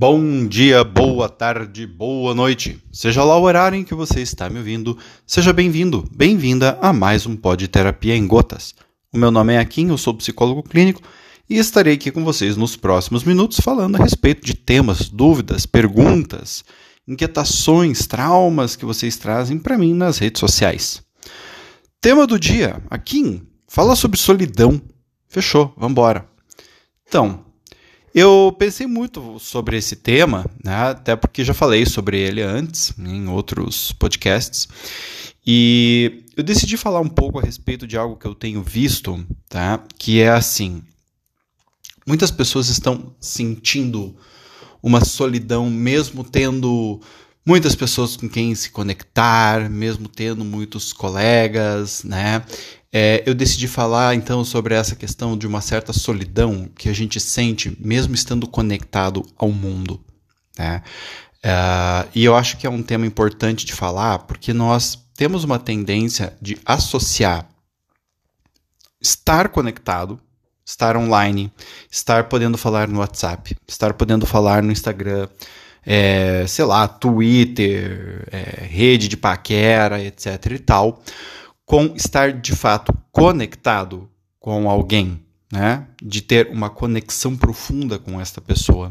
Bom 0.00 0.46
dia, 0.46 0.84
boa 0.84 1.28
tarde, 1.28 1.84
boa 1.84 2.32
noite. 2.32 2.80
Seja 2.92 3.24
lá 3.24 3.36
o 3.36 3.42
horário 3.42 3.76
em 3.76 3.82
que 3.82 3.96
você 3.96 4.20
está 4.20 4.48
me 4.48 4.58
ouvindo, 4.58 4.96
seja 5.26 5.52
bem-vindo, 5.52 6.08
bem-vinda 6.14 6.78
a 6.80 6.92
mais 6.92 7.26
um 7.26 7.34
Pod 7.34 7.66
Terapia 7.66 8.14
em 8.14 8.24
Gotas. 8.24 8.76
O 9.12 9.18
meu 9.18 9.32
nome 9.32 9.54
é 9.54 9.58
Akin, 9.58 9.88
eu 9.88 9.98
sou 9.98 10.14
psicólogo 10.14 10.62
clínico 10.62 11.02
e 11.50 11.56
estarei 11.56 11.94
aqui 11.94 12.12
com 12.12 12.24
vocês 12.24 12.56
nos 12.56 12.76
próximos 12.76 13.24
minutos 13.24 13.58
falando 13.58 13.96
a 13.96 14.04
respeito 14.04 14.46
de 14.46 14.54
temas, 14.54 15.08
dúvidas, 15.08 15.66
perguntas, 15.66 16.64
inquietações, 17.04 18.06
traumas 18.06 18.76
que 18.76 18.84
vocês 18.84 19.16
trazem 19.16 19.58
para 19.58 19.76
mim 19.76 19.94
nas 19.94 20.18
redes 20.18 20.38
sociais. 20.38 21.02
Tema 22.00 22.24
do 22.24 22.38
dia, 22.38 22.80
Akin, 22.88 23.42
fala 23.66 23.96
sobre 23.96 24.16
solidão. 24.16 24.80
Fechou, 25.26 25.74
vambora. 25.76 26.24
Então, 27.08 27.47
eu 28.14 28.54
pensei 28.58 28.86
muito 28.86 29.38
sobre 29.38 29.76
esse 29.76 29.96
tema, 29.96 30.44
né, 30.64 30.74
até 30.90 31.14
porque 31.16 31.44
já 31.44 31.54
falei 31.54 31.86
sobre 31.86 32.18
ele 32.18 32.42
antes, 32.42 32.92
em 32.98 33.28
outros 33.28 33.92
podcasts, 33.92 34.68
e 35.46 36.24
eu 36.36 36.44
decidi 36.44 36.76
falar 36.76 37.00
um 37.00 37.08
pouco 37.08 37.38
a 37.38 37.42
respeito 37.42 37.86
de 37.86 37.96
algo 37.96 38.16
que 38.16 38.26
eu 38.26 38.34
tenho 38.34 38.62
visto, 38.62 39.24
tá, 39.48 39.82
que 39.98 40.20
é 40.20 40.28
assim: 40.28 40.82
muitas 42.06 42.30
pessoas 42.30 42.68
estão 42.68 43.14
sentindo 43.20 44.14
uma 44.82 45.04
solidão, 45.04 45.70
mesmo 45.70 46.22
tendo 46.22 47.00
muitas 47.44 47.74
pessoas 47.74 48.14
com 48.14 48.28
quem 48.28 48.54
se 48.54 48.70
conectar, 48.70 49.70
mesmo 49.70 50.06
tendo 50.06 50.44
muitos 50.44 50.92
colegas, 50.92 52.04
né? 52.04 52.44
É, 52.92 53.22
eu 53.26 53.34
decidi 53.34 53.68
falar 53.68 54.14
então 54.14 54.44
sobre 54.44 54.74
essa 54.74 54.96
questão 54.96 55.36
de 55.36 55.46
uma 55.46 55.60
certa 55.60 55.92
solidão 55.92 56.68
que 56.74 56.88
a 56.88 56.92
gente 56.92 57.20
sente 57.20 57.76
mesmo 57.78 58.14
estando 58.14 58.46
conectado 58.46 59.22
ao 59.36 59.50
mundo. 59.50 60.02
Né? 60.58 60.82
É, 61.42 62.06
e 62.14 62.24
eu 62.24 62.34
acho 62.34 62.56
que 62.56 62.66
é 62.66 62.70
um 62.70 62.82
tema 62.82 63.06
importante 63.06 63.66
de 63.66 63.72
falar 63.74 64.20
porque 64.20 64.52
nós 64.52 64.98
temos 65.14 65.44
uma 65.44 65.58
tendência 65.58 66.36
de 66.40 66.58
associar 66.64 67.46
estar 69.00 69.48
conectado, 69.48 70.20
estar 70.64 70.96
online, 70.96 71.52
estar 71.90 72.24
podendo 72.24 72.58
falar 72.58 72.88
no 72.88 72.98
WhatsApp, 72.98 73.56
estar 73.66 73.94
podendo 73.94 74.26
falar 74.26 74.62
no 74.62 74.72
Instagram, 74.72 75.28
é, 75.86 76.44
sei 76.46 76.64
lá, 76.64 76.86
Twitter, 76.86 78.26
é, 78.30 78.64
rede 78.64 79.08
de 79.08 79.16
paquera, 79.16 80.02
etc 80.02 80.52
e 80.52 80.58
tal, 80.58 81.02
com 81.68 81.92
estar 81.94 82.32
de 82.32 82.56
fato 82.56 82.96
conectado 83.12 84.08
com 84.40 84.70
alguém, 84.70 85.22
né? 85.52 85.86
De 86.02 86.22
ter 86.22 86.48
uma 86.48 86.70
conexão 86.70 87.36
profunda 87.36 87.98
com 87.98 88.18
esta 88.18 88.40
pessoa. 88.40 88.90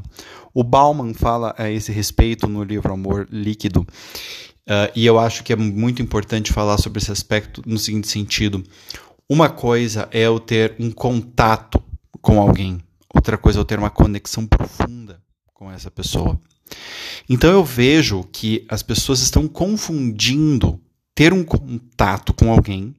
O 0.54 0.64
Bauman 0.64 1.16
fala 1.16 1.56
a 1.58 1.72
esse 1.72 1.92
respeito 1.92 2.48
no 2.48 2.64
livro 2.64 2.94
Amor 2.94 3.28
Líquido, 3.32 3.82
uh, 3.82 4.92
e 4.96 5.08
eu 5.08 5.18
acho 5.18 5.44
que 5.44 5.52
é 5.52 5.56
muito 5.56 6.04
importante 6.04 6.54
falar 6.54 6.78
sobre 6.78 7.00
esse 7.02 7.12
aspecto 7.12 7.64
no 7.66 7.80
seguinte 7.80 8.08
sentido: 8.08 8.64
uma 9.28 9.50
coisa 9.50 10.08
é 10.12 10.22
eu 10.22 10.40
ter 10.40 10.76
um 10.80 10.92
contato 10.92 11.82
com 12.22 12.40
alguém, 12.40 12.80
outra 13.12 13.40
coisa 13.40 13.58
é 13.58 13.62
eu 13.62 13.66
ter 13.66 13.80
uma 13.80 13.90
conexão 13.90 14.46
profunda 14.46 15.20
com 15.52 15.72
essa 15.72 15.90
pessoa. 15.90 16.40
Então 17.28 17.50
eu 17.50 17.66
vejo 17.66 18.24
que 18.32 18.68
as 18.70 18.84
pessoas 18.84 19.22
estão 19.22 19.48
confundindo 19.48 20.80
ter 21.18 21.34
um 21.34 21.44
contato 21.44 22.32
com 22.32 22.52
alguém 22.52 22.96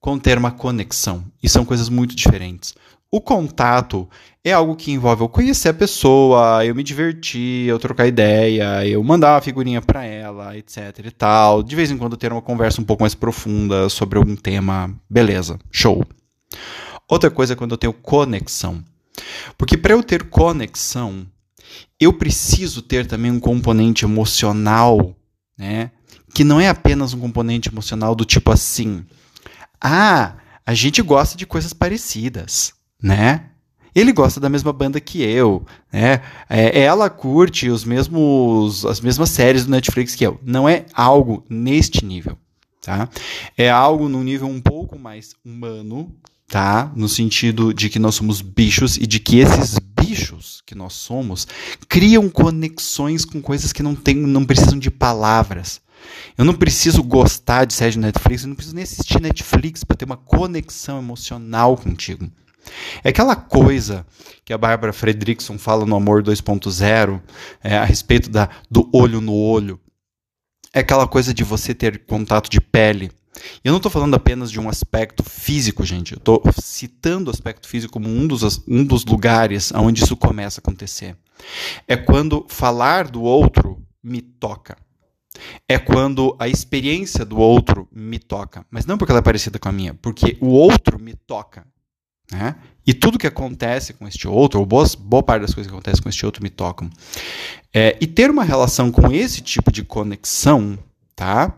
com 0.00 0.18
ter 0.18 0.38
uma 0.38 0.50
conexão. 0.50 1.22
E 1.42 1.50
são 1.50 1.66
coisas 1.66 1.90
muito 1.90 2.16
diferentes. 2.16 2.74
O 3.10 3.20
contato 3.20 4.08
é 4.42 4.52
algo 4.52 4.74
que 4.74 4.90
envolve 4.90 5.22
eu 5.22 5.28
conhecer 5.28 5.68
a 5.68 5.74
pessoa, 5.74 6.64
eu 6.64 6.74
me 6.74 6.82
divertir, 6.82 7.68
eu 7.68 7.78
trocar 7.78 8.06
ideia, 8.06 8.86
eu 8.86 9.04
mandar 9.04 9.34
uma 9.34 9.42
figurinha 9.42 9.82
para 9.82 10.02
ela, 10.02 10.56
etc 10.56 10.98
e 11.04 11.10
tal. 11.10 11.62
De 11.62 11.76
vez 11.76 11.90
em 11.90 11.98
quando 11.98 12.16
ter 12.16 12.32
uma 12.32 12.40
conversa 12.40 12.80
um 12.80 12.84
pouco 12.84 13.02
mais 13.02 13.14
profunda 13.14 13.90
sobre 13.90 14.16
algum 14.16 14.34
tema. 14.34 14.90
Beleza, 15.08 15.58
show. 15.70 16.02
Outra 17.06 17.30
coisa 17.30 17.52
é 17.52 17.56
quando 17.56 17.72
eu 17.72 17.78
tenho 17.78 17.92
conexão. 17.92 18.82
Porque 19.58 19.76
para 19.76 19.92
eu 19.92 20.02
ter 20.02 20.30
conexão, 20.30 21.26
eu 22.00 22.14
preciso 22.14 22.80
ter 22.80 23.06
também 23.06 23.30
um 23.30 23.40
componente 23.40 24.06
emocional, 24.06 25.14
né? 25.58 25.90
Que 26.34 26.44
não 26.44 26.60
é 26.60 26.68
apenas 26.68 27.14
um 27.14 27.20
componente 27.20 27.68
emocional 27.68 28.14
do 28.14 28.24
tipo 28.24 28.50
assim: 28.50 29.04
ah, 29.80 30.34
a 30.66 30.74
gente 30.74 31.02
gosta 31.02 31.36
de 31.36 31.46
coisas 31.46 31.72
parecidas, 31.72 32.72
né? 33.02 33.46
Ele 33.94 34.12
gosta 34.12 34.38
da 34.38 34.48
mesma 34.48 34.72
banda 34.72 35.00
que 35.00 35.22
eu, 35.22 35.66
né? 35.92 36.20
É, 36.48 36.82
ela 36.82 37.10
curte 37.10 37.68
os 37.68 37.84
mesmos, 37.84 38.84
as 38.84 39.00
mesmas 39.00 39.30
séries 39.30 39.64
do 39.64 39.70
Netflix 39.70 40.14
que 40.14 40.24
eu. 40.24 40.38
Não 40.44 40.68
é 40.68 40.86
algo 40.92 41.44
neste 41.48 42.04
nível, 42.04 42.38
tá? 42.80 43.08
É 43.56 43.70
algo 43.70 44.08
num 44.08 44.22
nível 44.22 44.46
um 44.46 44.60
pouco 44.60 44.98
mais 44.98 45.34
humano, 45.44 46.14
tá? 46.46 46.92
No 46.94 47.08
sentido 47.08 47.72
de 47.74 47.88
que 47.88 47.98
nós 47.98 48.14
somos 48.14 48.40
bichos 48.40 48.96
e 48.96 49.06
de 49.06 49.18
que 49.18 49.38
esses 49.38 49.78
bichos 49.78 50.62
que 50.66 50.74
nós 50.74 50.92
somos 50.92 51.48
criam 51.88 52.28
conexões 52.28 53.24
com 53.24 53.40
coisas 53.40 53.72
que 53.72 53.82
não 53.82 53.94
tem, 53.94 54.14
não 54.14 54.44
precisam 54.44 54.78
de 54.78 54.90
palavras. 54.90 55.80
Eu 56.36 56.44
não 56.44 56.54
preciso 56.54 57.02
gostar 57.02 57.64
de 57.64 57.74
série 57.74 57.92
de 57.92 57.98
Netflix, 57.98 58.42
eu 58.42 58.48
não 58.48 58.54
preciso 58.54 58.74
nem 58.74 58.84
assistir 58.84 59.20
Netflix 59.20 59.82
para 59.82 59.96
ter 59.96 60.04
uma 60.04 60.16
conexão 60.16 60.98
emocional 60.98 61.76
contigo. 61.76 62.30
É 63.02 63.08
aquela 63.08 63.34
coisa 63.34 64.06
que 64.44 64.52
a 64.52 64.58
Bárbara 64.58 64.92
Fredrickson 64.92 65.58
fala 65.58 65.86
no 65.86 65.96
Amor 65.96 66.22
2.0 66.22 67.20
é, 67.62 67.76
a 67.76 67.84
respeito 67.84 68.30
da, 68.30 68.48
do 68.70 68.88
olho 68.92 69.20
no 69.20 69.34
olho. 69.34 69.80
É 70.72 70.80
aquela 70.80 71.06
coisa 71.06 71.32
de 71.32 71.42
você 71.42 71.74
ter 71.74 72.04
contato 72.04 72.50
de 72.50 72.60
pele. 72.60 73.10
Eu 73.64 73.70
não 73.70 73.78
estou 73.78 73.90
falando 73.90 74.14
apenas 74.14 74.50
de 74.50 74.60
um 74.60 74.68
aspecto 74.68 75.22
físico, 75.22 75.84
gente. 75.84 76.12
Eu 76.12 76.18
estou 76.18 76.42
citando 76.60 77.30
o 77.30 77.34
aspecto 77.34 77.68
físico 77.68 77.92
como 77.92 78.08
um 78.08 78.26
dos, 78.26 78.62
um 78.66 78.84
dos 78.84 79.04
lugares 79.04 79.72
onde 79.72 80.02
isso 80.02 80.16
começa 80.16 80.60
a 80.60 80.62
acontecer. 80.62 81.16
É 81.86 81.96
quando 81.96 82.44
falar 82.48 83.08
do 83.08 83.22
outro 83.22 83.82
me 84.02 84.20
toca 84.20 84.76
é 85.68 85.78
quando 85.78 86.34
a 86.38 86.48
experiência 86.48 87.24
do 87.24 87.38
outro 87.38 87.88
me 87.92 88.18
toca. 88.18 88.64
Mas 88.70 88.86
não 88.86 88.96
porque 88.96 89.12
ela 89.12 89.20
é 89.20 89.22
parecida 89.22 89.58
com 89.58 89.68
a 89.68 89.72
minha, 89.72 89.94
porque 89.94 90.36
o 90.40 90.48
outro 90.48 90.98
me 90.98 91.14
toca. 91.14 91.66
Né? 92.30 92.56
E 92.86 92.92
tudo 92.92 93.18
que 93.18 93.26
acontece 93.26 93.92
com 93.92 94.06
este 94.06 94.26
outro, 94.26 94.60
ou 94.60 94.66
boa, 94.66 94.86
boa 94.98 95.22
parte 95.22 95.42
das 95.42 95.54
coisas 95.54 95.70
que 95.70 95.74
acontecem 95.74 96.02
com 96.02 96.08
este 96.08 96.24
outro, 96.26 96.42
me 96.42 96.50
tocam. 96.50 96.90
É, 97.72 97.96
e 98.00 98.06
ter 98.06 98.30
uma 98.30 98.44
relação 98.44 98.90
com 98.90 99.12
esse 99.12 99.40
tipo 99.40 99.70
de 99.70 99.82
conexão 99.82 100.78
tá? 101.14 101.54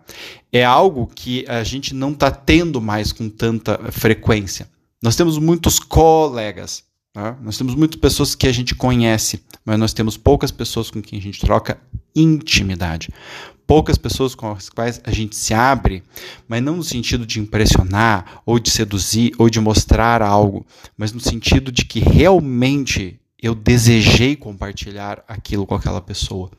é 0.52 0.64
algo 0.64 1.06
que 1.06 1.44
a 1.48 1.62
gente 1.64 1.94
não 1.94 2.12
está 2.12 2.30
tendo 2.30 2.80
mais 2.80 3.12
com 3.12 3.28
tanta 3.28 3.78
frequência. 3.92 4.68
Nós 5.02 5.16
temos 5.16 5.38
muitos 5.38 5.78
colegas, 5.78 6.84
Tá? 7.12 7.36
Nós 7.42 7.58
temos 7.58 7.74
muitas 7.74 7.98
pessoas 8.00 8.34
que 8.34 8.46
a 8.46 8.52
gente 8.52 8.74
conhece, 8.74 9.42
mas 9.64 9.78
nós 9.78 9.92
temos 9.92 10.16
poucas 10.16 10.52
pessoas 10.52 10.90
com 10.90 11.02
quem 11.02 11.18
a 11.18 11.22
gente 11.22 11.40
troca 11.40 11.80
intimidade. 12.14 13.08
Poucas 13.70 13.96
pessoas 13.96 14.34
com 14.34 14.50
as 14.50 14.68
quais 14.68 15.00
a 15.04 15.12
gente 15.12 15.36
se 15.36 15.54
abre, 15.54 16.02
mas 16.48 16.60
não 16.60 16.78
no 16.78 16.82
sentido 16.82 17.24
de 17.24 17.38
impressionar, 17.38 18.42
ou 18.44 18.58
de 18.58 18.68
seduzir, 18.68 19.32
ou 19.38 19.48
de 19.48 19.60
mostrar 19.60 20.22
algo, 20.22 20.66
mas 20.98 21.12
no 21.12 21.20
sentido 21.20 21.70
de 21.70 21.84
que 21.84 22.00
realmente 22.00 23.20
eu 23.40 23.54
desejei 23.54 24.34
compartilhar 24.34 25.22
aquilo 25.28 25.64
com 25.68 25.76
aquela 25.76 26.00
pessoa. 26.00 26.50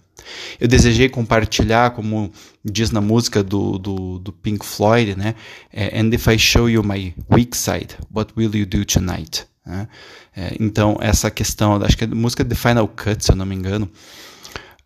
Eu 0.58 0.70
desejei 0.70 1.10
compartilhar, 1.10 1.92
como 1.92 2.32
diz 2.64 2.92
na 2.92 3.02
música 3.02 3.44
do, 3.44 3.78
do, 3.78 4.18
do 4.18 4.32
Pink 4.32 4.66
Floyd, 4.66 5.14
né? 5.18 5.36
É, 5.70 6.00
And 6.00 6.14
if 6.14 6.28
I 6.28 6.40
show 6.40 6.70
you 6.70 6.82
my 6.82 7.14
weak 7.30 7.58
side, 7.58 7.90
what 8.16 8.32
will 8.38 8.56
you 8.56 8.66
do 8.66 8.86
tonight? 8.86 9.46
Né? 9.66 9.90
É, 10.34 10.56
então, 10.62 10.98
essa 11.02 11.30
questão, 11.30 11.76
acho 11.84 11.98
que 11.98 12.06
é 12.06 12.08
a 12.08 12.16
música 12.16 12.46
The 12.46 12.56
Final 12.56 12.88
Cut, 12.88 13.26
se 13.26 13.34
eu 13.34 13.36
não 13.36 13.46
me 13.46 13.54
engano, 13.54 13.92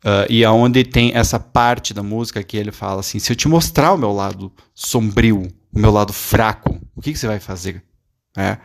uh, 0.06 0.25
e 0.30 0.46
aonde 0.46 0.84
tem 0.84 1.12
essa 1.16 1.40
parte 1.40 1.94
da 1.94 2.04
música 2.04 2.44
que 2.44 2.56
ele 2.56 2.72
fala 2.72 3.00
assim: 3.00 3.19
se 3.19 3.31
eu 3.31 3.36
te 3.36 3.48
mostrar 3.48 3.94
o 3.94 3.98
meu 3.98 4.13
lado 4.13 4.52
sombrio, 4.74 5.52
o 5.74 5.80
meu 5.80 5.92
lado 5.92 6.13
fraco, 6.13 6.80
o 6.96 7.02
que, 7.02 7.12
que 7.12 7.19
você 7.19 7.28
vai 7.28 7.40
fazer? 7.40 7.84
É, 8.38 8.57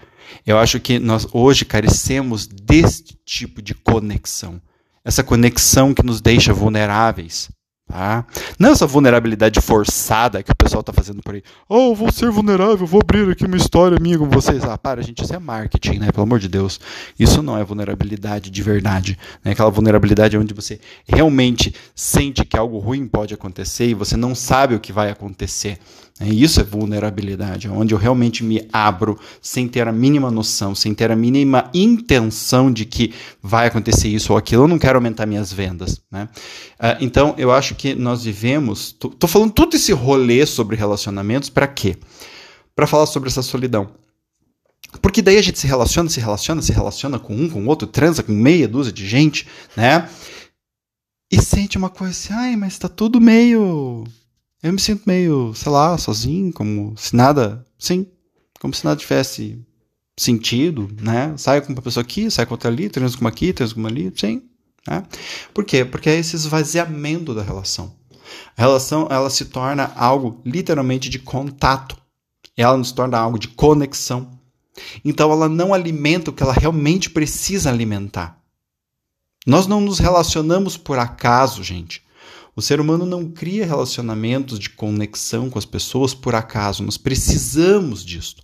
eu 0.47 0.59
acho 0.59 0.79
que 0.79 0.99
nós 0.99 1.27
hoje 1.33 1.65
carecemos 1.65 2.47
deste 2.47 3.19
tipo 3.25 3.63
de 3.63 3.75
conexão. 3.75 4.61
Essa 5.05 5.25
conexão 5.25 5.95
que 5.95 6.05
nos 6.05 6.21
deixa 6.21 6.53
vulneráveis. 6.53 7.51
Tá? 7.91 8.25
Não 8.59 8.71
essa 8.71 8.87
vulnerabilidade 8.87 9.61
forçada 9.61 10.43
que 10.43 10.53
o 10.53 10.57
pessoal 10.57 10.81
está 10.81 10.93
fazendo 10.93 11.23
por 11.23 11.35
aí. 11.35 11.43
Oh, 11.69 11.95
vou 11.95 12.13
ser 12.13 12.31
vulnerável, 12.31 12.87
vou 12.87 13.01
abrir 13.01 13.29
aqui 13.31 13.45
uma 13.45 13.57
história 13.57 13.99
minha 14.01 14.19
com 14.19 14.29
vocês. 14.29 14.63
Ah, 14.65 14.79
para, 14.79 15.03
gente, 15.03 15.25
isso 15.25 15.35
é 15.35 15.39
marketing, 15.39 15.99
né? 15.99 16.13
Pelo 16.13 16.23
amor 16.23 16.39
de 16.39 16.49
Deus. 16.49 16.79
Isso 17.19 17.43
não 17.43 17.59
é 17.59 17.65
vulnerabilidade 17.65 18.51
de 18.51 18.63
verdade. 18.63 19.19
Né? 19.45 19.53
Aquela 19.53 19.71
vulnerabilidade 19.71 20.39
onde 20.39 20.55
você 20.55 20.81
realmente 21.07 21.75
sente 21.95 22.45
que 22.45 22.57
algo 22.57 22.79
ruim 22.79 23.09
pode 23.09 23.35
acontecer 23.35 23.89
e 23.89 23.95
você 23.95 24.17
não 24.17 24.35
sabe 24.35 24.75
o 24.75 24.81
que 24.81 24.93
vai 24.93 25.11
acontecer. 25.11 25.79
É, 26.21 26.29
isso 26.29 26.61
é 26.61 26.63
vulnerabilidade, 26.63 27.67
onde 27.67 27.95
eu 27.95 27.99
realmente 27.99 28.45
me 28.45 28.69
abro 28.71 29.19
sem 29.41 29.67
ter 29.67 29.89
a 29.89 29.93
mínima 29.93 30.31
noção, 30.31 30.75
sem 30.75 30.93
ter 30.93 31.11
a 31.11 31.17
mínima 31.17 31.71
intenção 31.73 32.71
de 32.71 32.85
que 32.85 33.15
vai 33.43 33.67
acontecer 33.67 34.09
isso 34.09 34.35
ou 34.35 34.39
aquilo. 34.39 34.65
Eu 34.65 34.69
não 34.69 34.79
quero 34.79 34.99
aumentar 34.99 35.25
minhas 35.25 35.51
vendas. 35.51 35.99
Né? 36.13 36.29
Uh, 36.79 36.97
então, 37.01 37.35
eu 37.39 37.51
acho 37.51 37.75
que 37.81 37.95
nós 37.95 38.25
vivemos. 38.25 38.93
Tô, 38.93 39.09
tô 39.09 39.27
falando 39.27 39.53
todo 39.53 39.75
esse 39.75 39.93
rolê 39.93 40.45
sobre 40.45 40.77
relacionamentos 40.77 41.49
para 41.49 41.67
quê? 41.67 41.97
Para 42.75 42.87
falar 42.87 43.07
sobre 43.07 43.29
essa 43.29 43.43
solidão. 43.43 43.91
Porque 45.01 45.23
daí 45.23 45.39
a 45.39 45.43
gente 45.43 45.59
se 45.59 45.67
relaciona, 45.67 46.09
se 46.11 46.21
relaciona, 46.21 46.63
se 46.63 46.73
relaciona 46.73 47.19
com 47.19 47.35
um, 47.35 47.49
com 47.49 47.67
outro, 47.67 47.87
transa 47.87 48.23
com 48.23 48.33
meia 48.33 48.67
dúzia 48.67 48.93
de 48.93 49.07
gente, 49.07 49.47
né? 49.77 50.09
E 51.31 51.41
sente 51.41 51.79
uma 51.79 51.89
coisa 51.89 52.13
assim, 52.13 52.33
ai, 52.33 52.57
mas 52.57 52.77
tá 52.77 52.89
tudo 52.89 53.21
meio 53.21 54.05
eu 54.63 54.73
me 54.73 54.79
sinto 54.79 55.05
meio, 55.07 55.55
sei 55.55 55.73
lá, 55.73 55.97
sozinho, 55.97 56.53
como 56.53 56.95
se 56.97 57.17
nada, 57.17 57.65
sim, 57.79 58.07
como 58.61 58.75
se 58.75 58.85
nada 58.85 59.01
tivesse 59.01 59.59
sentido, 60.19 60.91
né? 61.01 61.35
Saio 61.39 61.63
com 61.63 61.73
uma 61.73 61.81
pessoa 61.81 62.03
aqui, 62.03 62.31
saio 62.31 62.47
com 62.47 62.55
outra 62.55 62.69
ali, 62.69 62.91
transo 62.91 63.17
com 63.17 63.25
uma 63.25 63.31
aqui, 63.31 63.55
transo 63.55 63.75
com 63.75 63.81
uma 63.81 63.89
ali, 63.89 64.13
sim. 64.15 64.43
Né? 64.87 65.03
Por 65.53 65.65
quê? 65.65 65.85
Porque 65.85 66.09
é 66.09 66.19
esse 66.19 66.37
esvaziamento 66.37 67.35
da 67.35 67.43
relação. 67.43 67.95
A 68.57 68.61
relação, 68.63 69.09
ela 69.11 69.31
se 69.31 69.47
torna 69.47 69.93
algo 69.97 70.41
literalmente 70.45 71.09
de 71.09 71.19
contato. 71.19 71.97
Ela 72.57 72.77
não 72.77 72.85
se 72.85 72.95
torna 72.95 73.19
algo 73.19 73.39
de 73.39 73.49
conexão. 73.49 74.39
Então 75.05 75.31
ela 75.33 75.49
não 75.49 75.75
alimenta 75.75 76.31
o 76.31 76.33
que 76.33 76.43
ela 76.43 76.53
realmente 76.53 77.11
precisa 77.11 77.71
alimentar. 77.71 78.39
Nós 79.47 79.67
não 79.67 79.81
nos 79.81 79.99
relacionamos 79.99 80.77
por 80.77 80.99
acaso, 80.99 81.65
gente. 81.65 82.03
O 82.55 82.61
ser 82.61 82.81
humano 82.81 83.07
não 83.07 83.31
cria 83.31 83.65
relacionamentos 83.65 84.59
de 84.59 84.71
conexão 84.71 85.49
com 85.49 85.59
as 85.59 85.65
pessoas 85.65 86.13
por 86.13 86.35
acaso. 86.35 86.83
Nós 86.83 86.99
precisamos 86.99 88.05
disso. 88.05 88.37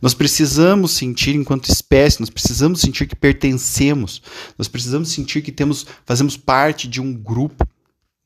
Nós 0.00 0.14
precisamos 0.14 0.92
sentir 0.92 1.34
enquanto 1.34 1.70
espécie, 1.70 2.20
nós 2.20 2.30
precisamos 2.30 2.80
sentir 2.80 3.06
que 3.06 3.16
pertencemos, 3.16 4.22
nós 4.56 4.68
precisamos 4.68 5.10
sentir 5.10 5.42
que 5.42 5.52
temos, 5.52 5.86
fazemos 6.04 6.36
parte 6.36 6.88
de 6.88 7.00
um 7.00 7.12
grupo. 7.12 7.66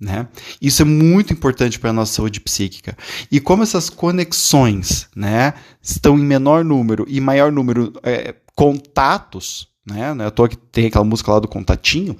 Né? 0.00 0.26
Isso 0.60 0.82
é 0.82 0.84
muito 0.84 1.32
importante 1.32 1.78
para 1.78 1.90
a 1.90 1.92
nossa 1.92 2.14
saúde 2.14 2.40
psíquica. 2.40 2.96
E 3.30 3.38
como 3.40 3.62
essas 3.62 3.88
conexões 3.88 5.08
né, 5.14 5.54
estão 5.80 6.18
em 6.18 6.24
menor 6.24 6.64
número 6.64 7.06
e 7.08 7.20
maior 7.20 7.52
número 7.52 7.92
é, 8.02 8.34
contatos, 8.54 9.71
né? 9.84 10.14
Não 10.14 10.24
é 10.24 10.28
à 10.28 10.30
toa 10.30 10.48
que 10.48 10.56
tem 10.56 10.86
aquela 10.86 11.04
música 11.04 11.32
lá 11.32 11.40
do 11.40 11.48
contatinho. 11.48 12.16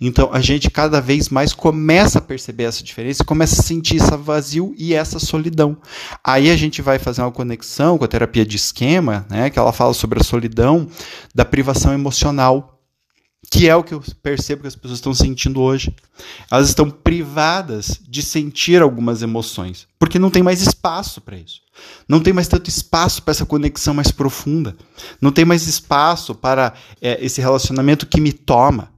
Então 0.00 0.30
a 0.32 0.40
gente 0.40 0.70
cada 0.70 1.00
vez 1.00 1.28
mais 1.28 1.52
começa 1.52 2.18
a 2.18 2.22
perceber 2.22 2.64
essa 2.64 2.82
diferença, 2.82 3.24
começa 3.24 3.60
a 3.60 3.64
sentir 3.64 3.96
esse 3.96 4.16
vazio 4.16 4.74
e 4.76 4.92
essa 4.92 5.18
solidão. 5.18 5.76
Aí 6.22 6.50
a 6.50 6.56
gente 6.56 6.82
vai 6.82 6.98
fazer 6.98 7.22
uma 7.22 7.32
conexão 7.32 7.96
com 7.96 8.04
a 8.04 8.08
terapia 8.08 8.44
de 8.44 8.56
esquema, 8.56 9.24
né? 9.30 9.50
Que 9.50 9.58
ela 9.58 9.72
fala 9.72 9.94
sobre 9.94 10.20
a 10.20 10.24
solidão 10.24 10.88
da 11.34 11.44
privação 11.44 11.92
emocional 11.92 12.75
que 13.50 13.68
é 13.68 13.76
o 13.76 13.82
que 13.82 13.94
eu 13.94 14.02
percebo 14.22 14.62
que 14.62 14.68
as 14.68 14.76
pessoas 14.76 14.98
estão 14.98 15.14
sentindo 15.14 15.60
hoje. 15.60 15.94
Elas 16.50 16.68
estão 16.68 16.90
privadas 16.90 18.00
de 18.06 18.22
sentir 18.22 18.82
algumas 18.82 19.22
emoções, 19.22 19.86
porque 19.98 20.18
não 20.18 20.30
tem 20.30 20.42
mais 20.42 20.60
espaço 20.60 21.20
para 21.20 21.36
isso. 21.36 21.60
Não 22.08 22.20
tem 22.20 22.32
mais 22.32 22.48
tanto 22.48 22.68
espaço 22.68 23.22
para 23.22 23.32
essa 23.32 23.46
conexão 23.46 23.94
mais 23.94 24.10
profunda. 24.10 24.76
Não 25.20 25.30
tem 25.30 25.44
mais 25.44 25.66
espaço 25.66 26.34
para 26.34 26.74
é, 27.00 27.24
esse 27.24 27.40
relacionamento 27.40 28.06
que 28.06 28.20
me 28.20 28.32
toma, 28.32 28.90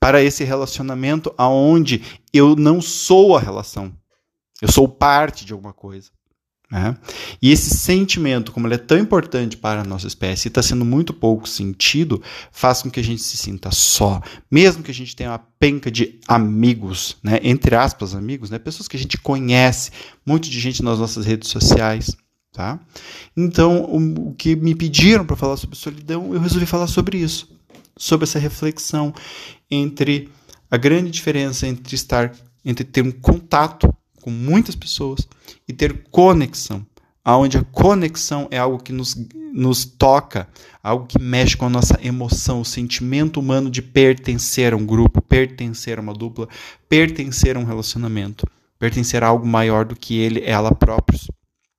para 0.00 0.22
esse 0.22 0.44
relacionamento 0.44 1.32
aonde 1.36 2.02
eu 2.32 2.56
não 2.56 2.80
sou 2.80 3.36
a 3.36 3.40
relação. 3.40 3.92
Eu 4.60 4.70
sou 4.70 4.88
parte 4.88 5.44
de 5.44 5.52
alguma 5.52 5.72
coisa. 5.72 6.10
Né? 6.74 6.96
E 7.40 7.52
esse 7.52 7.70
sentimento, 7.70 8.50
como 8.50 8.66
ele 8.66 8.74
é 8.74 8.78
tão 8.78 8.98
importante 8.98 9.56
para 9.56 9.82
a 9.82 9.84
nossa 9.84 10.08
espécie 10.08 10.48
e 10.48 10.50
está 10.50 10.60
sendo 10.60 10.84
muito 10.84 11.14
pouco 11.14 11.48
sentido, 11.48 12.20
faz 12.50 12.82
com 12.82 12.90
que 12.90 12.98
a 12.98 13.04
gente 13.04 13.22
se 13.22 13.36
sinta 13.36 13.70
só. 13.70 14.20
Mesmo 14.50 14.82
que 14.82 14.90
a 14.90 14.94
gente 14.94 15.14
tenha 15.14 15.30
uma 15.30 15.38
penca 15.38 15.88
de 15.88 16.18
amigos, 16.26 17.16
né? 17.22 17.38
entre 17.44 17.76
aspas, 17.76 18.12
amigos, 18.12 18.50
né? 18.50 18.58
pessoas 18.58 18.88
que 18.88 18.96
a 18.96 18.98
gente 18.98 19.16
conhece, 19.18 19.92
muito 20.26 20.50
de 20.50 20.58
gente 20.58 20.82
nas 20.82 20.98
nossas 20.98 21.24
redes 21.24 21.48
sociais. 21.48 22.16
Tá? 22.52 22.80
Então, 23.36 23.84
o, 23.84 24.30
o 24.30 24.34
que 24.34 24.56
me 24.56 24.74
pediram 24.74 25.24
para 25.24 25.36
falar 25.36 25.56
sobre 25.56 25.76
solidão, 25.76 26.34
eu 26.34 26.40
resolvi 26.40 26.66
falar 26.66 26.88
sobre 26.88 27.18
isso. 27.18 27.48
Sobre 27.96 28.24
essa 28.24 28.40
reflexão 28.40 29.14
entre 29.70 30.28
a 30.68 30.76
grande 30.76 31.12
diferença 31.12 31.68
entre 31.68 31.94
estar, 31.94 32.32
entre 32.64 32.84
ter 32.84 33.02
um 33.02 33.12
contato 33.12 33.94
com 34.24 34.30
muitas 34.30 34.74
pessoas 34.74 35.28
e 35.68 35.72
ter 35.74 36.06
conexão, 36.10 36.86
aonde 37.22 37.58
a 37.58 37.62
conexão 37.62 38.48
é 38.50 38.56
algo 38.56 38.82
que 38.82 38.90
nos, 38.90 39.14
nos 39.52 39.84
toca, 39.84 40.48
algo 40.82 41.04
que 41.06 41.20
mexe 41.20 41.58
com 41.58 41.66
a 41.66 41.68
nossa 41.68 41.98
emoção, 42.02 42.62
o 42.62 42.64
sentimento 42.64 43.38
humano 43.38 43.70
de 43.70 43.82
pertencer 43.82 44.72
a 44.72 44.76
um 44.78 44.86
grupo, 44.86 45.20
pertencer 45.20 45.98
a 45.98 46.00
uma 46.00 46.14
dupla, 46.14 46.48
pertencer 46.88 47.54
a 47.54 47.60
um 47.60 47.64
relacionamento, 47.64 48.48
pertencer 48.78 49.22
a 49.22 49.26
algo 49.26 49.46
maior 49.46 49.84
do 49.84 49.94
que 49.94 50.16
ele, 50.16 50.42
ela 50.42 50.74
próprios. 50.74 51.30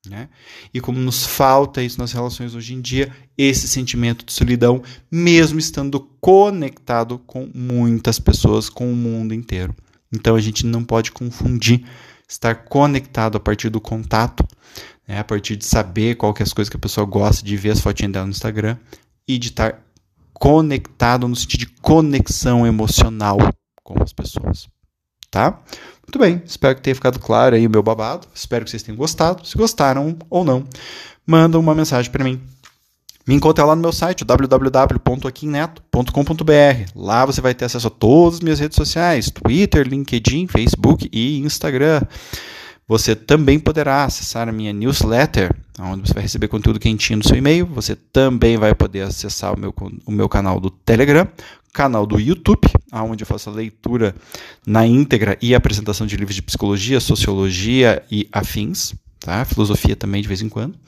Né? 0.08 0.28
E 0.72 0.80
como 0.80 1.00
nos 1.00 1.26
falta 1.26 1.82
isso 1.82 1.98
nas 1.98 2.12
relações 2.12 2.54
hoje 2.54 2.74
em 2.74 2.80
dia, 2.80 3.12
esse 3.36 3.66
sentimento 3.66 4.24
de 4.24 4.32
solidão, 4.32 4.84
mesmo 5.10 5.58
estando 5.58 5.98
conectado 6.20 7.18
com 7.26 7.50
muitas 7.52 8.20
pessoas, 8.20 8.68
com 8.68 8.92
o 8.92 8.94
mundo 8.94 9.34
inteiro. 9.34 9.74
Então 10.12 10.36
a 10.36 10.40
gente 10.40 10.64
não 10.64 10.84
pode 10.84 11.10
confundir 11.10 11.84
estar 12.28 12.54
conectado 12.64 13.36
a 13.36 13.40
partir 13.40 13.68
do 13.68 13.80
contato, 13.80 14.46
né, 15.06 15.18
a 15.18 15.24
partir 15.24 15.56
de 15.56 15.64
saber 15.64 16.16
qual 16.16 16.34
que 16.34 16.42
é 16.42 16.44
as 16.44 16.52
coisas 16.52 16.68
que 16.68 16.76
a 16.76 16.80
pessoa 16.80 17.06
gosta 17.06 17.44
de 17.44 17.56
ver 17.56 17.70
as 17.70 17.80
fotinhas 17.80 18.12
dela 18.12 18.26
no 18.26 18.32
Instagram 18.32 18.76
e 19.26 19.38
de 19.38 19.48
estar 19.48 19.82
conectado 20.32 21.26
no 21.26 21.36
sentido 21.36 21.60
de 21.60 21.66
conexão 21.80 22.66
emocional 22.66 23.38
com 23.82 24.02
as 24.02 24.12
pessoas. 24.12 24.68
Tá? 25.30 25.60
Muito 26.02 26.18
bem, 26.18 26.42
espero 26.44 26.74
que 26.76 26.82
tenha 26.82 26.94
ficado 26.94 27.18
claro 27.18 27.56
aí 27.56 27.66
o 27.66 27.70
meu 27.70 27.82
babado. 27.82 28.26
Espero 28.34 28.64
que 28.64 28.70
vocês 28.70 28.82
tenham 28.82 28.96
gostado. 28.96 29.46
Se 29.46 29.56
gostaram 29.56 30.16
ou 30.30 30.44
não, 30.44 30.64
mandam 31.26 31.60
uma 31.60 31.74
mensagem 31.74 32.10
para 32.10 32.24
mim 32.24 32.40
me 33.26 33.34
encontre 33.34 33.64
lá 33.64 33.74
no 33.74 33.82
meu 33.82 33.92
site, 33.92 34.24
www.aquinneto.com.br. 34.24 36.90
Lá 36.94 37.26
você 37.26 37.40
vai 37.40 37.54
ter 37.54 37.64
acesso 37.64 37.88
a 37.88 37.90
todas 37.90 38.34
as 38.34 38.40
minhas 38.40 38.60
redes 38.60 38.76
sociais: 38.76 39.28
Twitter, 39.30 39.84
LinkedIn, 39.86 40.46
Facebook 40.46 41.08
e 41.12 41.40
Instagram. 41.40 42.02
Você 42.88 43.16
também 43.16 43.58
poderá 43.58 44.04
acessar 44.04 44.48
a 44.48 44.52
minha 44.52 44.72
newsletter, 44.72 45.52
onde 45.80 46.06
você 46.06 46.14
vai 46.14 46.22
receber 46.22 46.46
conteúdo 46.46 46.78
quentinho 46.78 47.18
no 47.18 47.24
seu 47.24 47.36
e-mail. 47.36 47.66
Você 47.66 47.96
também 47.96 48.56
vai 48.56 48.76
poder 48.76 49.00
acessar 49.00 49.52
o 49.52 49.58
meu, 49.58 49.74
o 50.06 50.12
meu 50.12 50.28
canal 50.28 50.60
do 50.60 50.70
Telegram, 50.70 51.26
canal 51.72 52.06
do 52.06 52.20
YouTube, 52.20 52.68
onde 52.92 53.24
eu 53.24 53.26
faço 53.26 53.50
a 53.50 53.52
leitura 53.52 54.14
na 54.64 54.86
íntegra 54.86 55.36
e 55.42 55.52
apresentação 55.52 56.06
de 56.06 56.16
livros 56.16 56.36
de 56.36 56.42
psicologia, 56.42 57.00
sociologia 57.00 58.04
e 58.08 58.28
afins, 58.30 58.94
tá? 59.18 59.44
filosofia 59.44 59.96
também 59.96 60.22
de 60.22 60.28
vez 60.28 60.40
em 60.40 60.48
quando. 60.48 60.78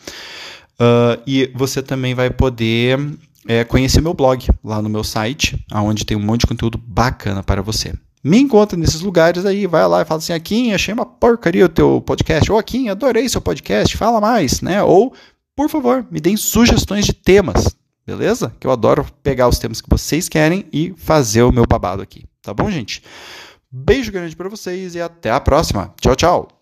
Uh, 0.81 1.21
e 1.27 1.51
você 1.55 1.83
também 1.83 2.15
vai 2.15 2.31
poder 2.31 2.99
é, 3.47 3.65
conhecer 3.65 4.01
meu 4.01 4.15
blog 4.15 4.47
lá 4.63 4.81
no 4.81 4.89
meu 4.89 5.03
site, 5.03 5.65
onde 5.75 6.05
tem 6.05 6.17
um 6.17 6.21
monte 6.21 6.41
de 6.41 6.47
conteúdo 6.47 6.79
bacana 6.79 7.43
para 7.43 7.63
você. 7.63 7.95
Me 8.23 8.39
encontra 8.39 8.79
nesses 8.79 9.01
lugares 9.01 9.47
aí, 9.47 9.67
vai 9.67 9.87
lá 9.87 10.03
e 10.03 10.05
fala 10.05 10.19
assim: 10.19 10.33
Aqui, 10.33 10.73
achei 10.73 10.93
uma 10.93 11.07
porcaria 11.07 11.65
o 11.65 11.69
teu 11.69 12.01
podcast. 12.01 12.51
Ou 12.51 12.59
aqui, 12.59 12.89
adorei 12.89 13.29
seu 13.29 13.41
podcast, 13.41 13.97
fala 13.97 14.21
mais, 14.21 14.61
né? 14.61 14.83
Ou, 14.83 15.15
por 15.57 15.69
favor, 15.69 16.07
me 16.11 16.21
deem 16.21 16.37
sugestões 16.37 17.07
de 17.07 17.13
temas, 17.13 17.75
beleza? 18.07 18.53
Que 18.61 18.67
eu 18.67 18.71
adoro 18.71 19.07
pegar 19.23 19.49
os 19.49 19.59
temas 19.59 19.81
que 19.81 19.89
vocês 19.89 20.29
querem 20.29 20.67
e 20.73 20.93
fazer 20.97 21.43
o 21.43 21.53
meu 21.53 21.67
babado 21.67 22.03
aqui, 22.03 22.25
tá 22.43 22.53
bom, 22.53 22.71
gente? 22.71 23.03
Beijo 23.71 24.11
grande 24.11 24.35
para 24.35 24.49
vocês 24.49 24.95
e 24.95 25.01
até 25.01 25.31
a 25.31 25.41
próxima. 25.41 25.95
Tchau, 26.01 26.17
tchau. 26.17 26.58